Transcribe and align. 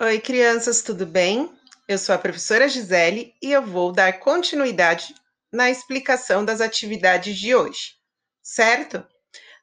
Oi, 0.00 0.20
crianças, 0.20 0.80
tudo 0.80 1.04
bem? 1.04 1.50
Eu 1.88 1.98
sou 1.98 2.14
a 2.14 2.18
professora 2.18 2.68
Gisele 2.68 3.34
e 3.42 3.50
eu 3.50 3.66
vou 3.66 3.90
dar 3.90 4.20
continuidade 4.20 5.12
na 5.52 5.72
explicação 5.72 6.44
das 6.44 6.60
atividades 6.60 7.36
de 7.36 7.52
hoje, 7.52 7.96
certo? 8.40 9.04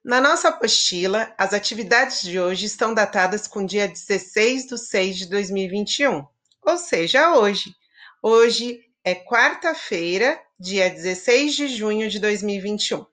Na 0.04 0.20
nossa 0.20 0.50
apostila, 0.50 1.34
as 1.38 1.54
atividades 1.54 2.22
de 2.22 2.38
hoje 2.38 2.66
estão 2.66 2.94
datadas 2.94 3.48
com 3.48 3.66
dia 3.66 3.88
16 3.88 4.68
de 4.68 4.78
6 4.78 5.18
de 5.20 5.30
2021, 5.30 6.28
ou 6.64 6.78
seja, 6.78 7.38
hoje. 7.38 7.74
Hoje 8.22 8.82
é 9.06 9.16
quarta-feira, 9.16 10.38
dia 10.60 10.90
16 10.90 11.56
de 11.56 11.70
junho 11.70 12.10
de 12.10 12.20
2021. 12.20 13.06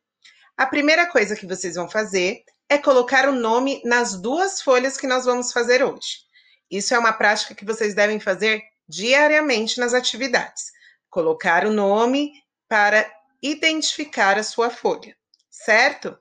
A 0.57 0.67
primeira 0.67 1.07
coisa 1.07 1.37
que 1.37 1.47
vocês 1.47 1.77
vão 1.77 1.89
fazer 1.89 2.43
é 2.69 2.79
colocar 2.79 3.29
o 3.29 3.33
nome 3.33 3.81
nas 3.85 4.21
duas 4.21 4.61
folhas 4.61 4.97
que 4.97 5.07
nós 5.07 5.25
vamos 5.25 5.53
fazer 5.53 5.85
hoje. 5.85 6.32
Isso 6.73 6.95
é 6.95 6.99
uma 6.99 7.13
prática 7.13 7.55
que 7.55 7.67
vocês 7.67 7.95
devem 7.95 8.19
fazer 8.19 8.65
diariamente 8.89 9.79
nas 9.79 9.93
atividades. 9.93 10.73
Colocar 11.11 11.67
o 11.67 11.71
nome 11.71 12.33
para 12.67 13.07
identificar 13.43 14.39
a 14.39 14.43
sua 14.43 14.71
folha, 14.71 15.15
certo? 15.51 16.19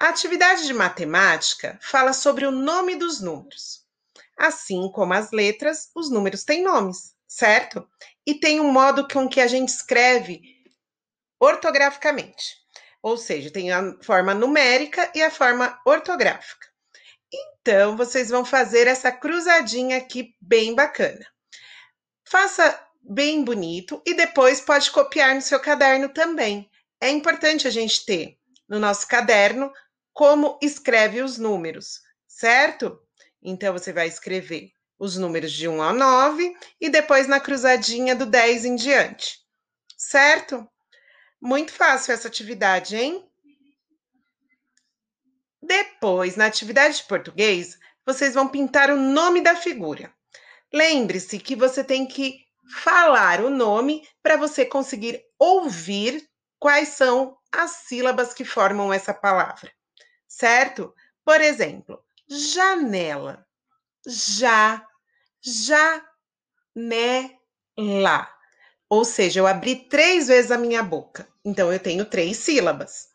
A 0.00 0.08
atividade 0.08 0.66
de 0.66 0.72
matemática 0.72 1.78
fala 1.82 2.14
sobre 2.14 2.46
o 2.46 2.50
nome 2.50 2.96
dos 2.96 3.20
números. 3.20 3.84
Assim 4.38 4.90
como 4.90 5.12
as 5.12 5.30
letras, 5.30 5.90
os 5.94 6.10
números 6.10 6.44
têm 6.44 6.62
nomes, 6.62 7.14
certo? 7.28 7.86
E 8.26 8.34
tem 8.34 8.60
um 8.60 8.72
modo 8.72 9.06
com 9.06 9.28
que 9.28 9.40
a 9.40 9.46
gente 9.46 9.68
escreve 9.68 10.40
ortograficamente. 11.38 12.56
Ou 13.02 13.18
seja, 13.18 13.50
tem 13.50 13.70
a 13.70 14.02
forma 14.02 14.32
numérica 14.32 15.12
e 15.14 15.22
a 15.22 15.30
forma 15.30 15.78
ortográfica. 15.84 16.73
Então, 17.60 17.96
vocês 17.96 18.28
vão 18.28 18.44
fazer 18.44 18.86
essa 18.86 19.10
cruzadinha 19.10 19.96
aqui 19.96 20.34
bem 20.40 20.74
bacana. 20.74 21.26
Faça 22.24 22.78
bem 23.02 23.44
bonito 23.44 24.02
e 24.06 24.14
depois 24.14 24.60
pode 24.60 24.90
copiar 24.90 25.34
no 25.34 25.42
seu 25.42 25.60
caderno 25.60 26.08
também. 26.08 26.70
É 27.00 27.10
importante 27.10 27.66
a 27.66 27.70
gente 27.70 28.04
ter 28.04 28.38
no 28.68 28.78
nosso 28.78 29.06
caderno 29.06 29.72
como 30.12 30.58
escreve 30.62 31.22
os 31.22 31.38
números, 31.38 32.00
certo? 32.26 32.98
Então, 33.42 33.72
você 33.72 33.92
vai 33.92 34.08
escrever 34.08 34.70
os 34.98 35.16
números 35.16 35.52
de 35.52 35.68
1 35.68 35.82
ao 35.82 35.92
9 35.92 36.56
e 36.80 36.88
depois 36.88 37.26
na 37.26 37.40
cruzadinha 37.40 38.14
do 38.14 38.24
10 38.24 38.64
em 38.64 38.76
diante, 38.76 39.38
certo? 39.96 40.66
Muito 41.40 41.72
fácil 41.72 42.14
essa 42.14 42.28
atividade, 42.28 42.96
hein? 42.96 43.28
Depois, 45.66 46.36
na 46.36 46.46
atividade 46.46 46.98
de 46.98 47.04
português, 47.04 47.78
vocês 48.04 48.34
vão 48.34 48.48
pintar 48.48 48.90
o 48.90 48.96
nome 48.96 49.40
da 49.40 49.56
figura. 49.56 50.12
Lembre-se 50.72 51.38
que 51.38 51.56
você 51.56 51.82
tem 51.82 52.06
que 52.06 52.44
falar 52.82 53.40
o 53.40 53.48
nome 53.48 54.06
para 54.22 54.36
você 54.36 54.66
conseguir 54.66 55.22
ouvir 55.38 56.28
quais 56.58 56.88
são 56.88 57.36
as 57.50 57.70
sílabas 57.70 58.34
que 58.34 58.44
formam 58.44 58.92
essa 58.92 59.14
palavra, 59.14 59.72
certo? 60.26 60.94
Por 61.24 61.40
exemplo, 61.40 62.04
janela. 62.28 63.46
Já, 64.06 64.86
já, 65.40 66.04
né, 66.74 67.30
lá. 67.78 68.30
Ou 68.88 69.02
seja, 69.02 69.40
eu 69.40 69.46
abri 69.46 69.76
três 69.88 70.28
vezes 70.28 70.50
a 70.50 70.58
minha 70.58 70.82
boca. 70.82 71.26
Então, 71.42 71.72
eu 71.72 71.78
tenho 71.78 72.04
três 72.04 72.36
sílabas. 72.36 73.08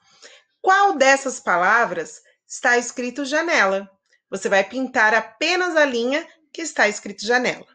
Qual 0.62 0.98
dessas 0.98 1.40
palavras 1.40 2.24
está 2.50 2.80
escrito 2.80 3.24
janela. 3.26 3.88
Você 4.28 4.50
vai 4.50 4.64
pintar 4.64 5.14
apenas 5.14 5.76
a 5.76 5.86
linha 5.86 6.28
que 6.52 6.64
está 6.64 6.88
escrito 6.88 7.24
janela. 7.24 7.66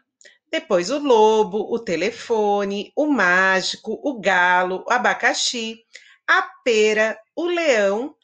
Depois 0.51 0.91
o 0.91 0.99
lobo, 0.99 1.73
o 1.73 1.79
telefone, 1.79 2.91
o 2.95 3.07
mágico, 3.07 3.99
o 4.03 4.19
galo, 4.19 4.83
o 4.85 4.91
abacaxi, 4.91 5.79
a 6.27 6.41
pera, 6.63 7.17
o 7.35 7.45
leão, 7.45 8.15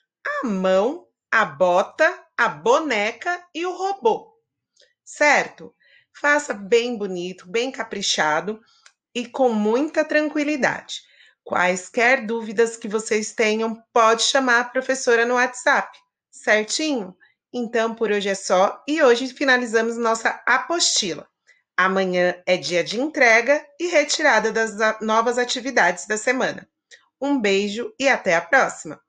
a 0.43 0.47
mão, 0.47 1.07
a 1.31 1.45
bota, 1.45 2.21
a 2.37 2.49
boneca 2.49 3.41
e 3.55 3.65
o 3.65 3.75
robô. 3.75 4.37
Certo? 5.05 5.73
Faça 6.13 6.53
bem 6.53 6.97
bonito, 6.97 7.49
bem 7.49 7.71
caprichado 7.71 8.59
e 9.15 9.25
com 9.25 9.49
muita 9.49 10.03
tranquilidade. 10.03 11.01
Quaisquer 11.43 12.25
dúvidas 12.25 12.77
que 12.77 12.87
vocês 12.87 13.33
tenham, 13.33 13.81
pode 13.93 14.23
chamar 14.23 14.59
a 14.59 14.65
professora 14.65 15.25
no 15.25 15.35
WhatsApp 15.35 15.97
certinho? 16.31 17.15
Então, 17.53 17.93
por 17.93 18.11
hoje 18.11 18.29
é 18.29 18.35
só 18.35 18.81
e 18.87 19.03
hoje 19.03 19.27
finalizamos 19.27 19.97
nossa 19.97 20.41
apostila. 20.45 21.27
Amanhã 21.75 22.41
é 22.45 22.57
dia 22.57 22.83
de 22.83 22.99
entrega 22.99 23.65
e 23.79 23.87
retirada 23.87 24.51
das 24.51 24.73
novas 25.01 25.37
atividades 25.37 26.07
da 26.07 26.17
semana. 26.17 26.67
Um 27.19 27.39
beijo 27.39 27.93
e 27.99 28.07
até 28.07 28.35
a 28.35 28.41
próxima! 28.41 29.01